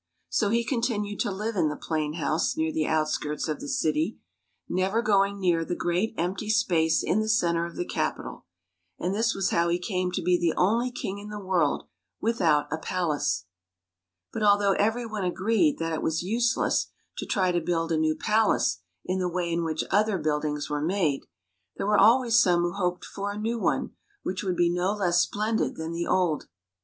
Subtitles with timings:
[0.29, 4.17] So he continued to live in the plain house near the outskirts of the city,
[4.67, 8.47] never going near the great empty space in the center of the capital.
[8.97, 11.83] And this was how he came to be the only king in the world
[12.19, 13.45] without a palace.
[14.33, 16.87] But although every one agreed that it was useless
[17.19, 20.81] to try to build a new palace in the way in which other buildings were
[20.81, 21.27] made,
[21.77, 23.91] there were always some who hoped for a new one
[24.23, 26.47] which should be no less splendid than the old.